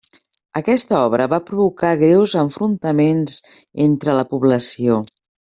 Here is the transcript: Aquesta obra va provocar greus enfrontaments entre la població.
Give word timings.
Aquesta 0.59 0.95
obra 0.99 1.27
va 1.33 1.39
provocar 1.49 1.91
greus 2.03 2.35
enfrontaments 2.45 3.39
entre 3.89 4.21
la 4.21 4.29
població. 4.33 4.99